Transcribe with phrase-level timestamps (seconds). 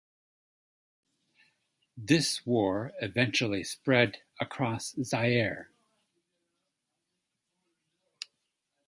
[1.95, 5.69] This war eventually spread across Zaire.